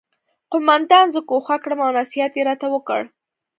[0.51, 3.01] قومندان زه ګوښه کړم او نصیحت یې راته وکړ